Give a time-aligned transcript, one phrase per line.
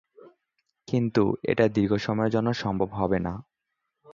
[0.87, 3.33] কিন্তু, এটা দীর্ঘসময়ের জন্য সম্ভব হবে না।